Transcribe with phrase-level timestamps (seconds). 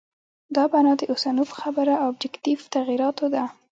[0.55, 3.43] دا بنا د اوسنو په خبره آبجکټیف تغییراتو ده.